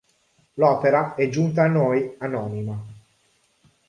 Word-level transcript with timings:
L'opera 0.55 1.13
è 1.13 1.29
giunta 1.29 1.61
a 1.61 1.67
noi 1.67 2.15
anonima. 2.17 2.75